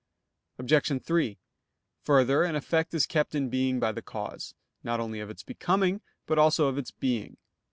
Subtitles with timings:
[0.57, 1.03] Obj.
[1.03, 1.37] 3:
[2.05, 6.01] Further, an effect is kept in being by the cause, not only of its becoming,
[6.25, 7.37] but also of its being.